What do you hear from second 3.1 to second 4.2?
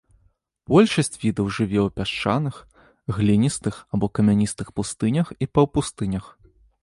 гліністых або